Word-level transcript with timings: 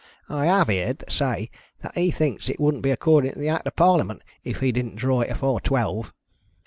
I 0.29 0.47
have 0.47 0.67
heerd 0.69 1.03
say 1.11 1.51
that 1.83 1.95
he 1.95 2.09
thinks 2.09 2.49
it 2.49 2.59
wouldn't 2.59 2.81
be 2.81 2.89
according 2.89 3.33
to 3.33 3.37
the 3.37 3.49
Act 3.49 3.67
of 3.67 3.75
Parliament, 3.75 4.23
if 4.43 4.59
he 4.59 4.71
didn't 4.71 4.95
draw 4.95 5.21
it 5.21 5.29
afore 5.29 5.61
twelve." 5.61 6.11